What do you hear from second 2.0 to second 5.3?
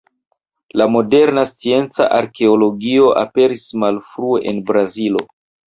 arkeologio aperis malfrue en Brazilo.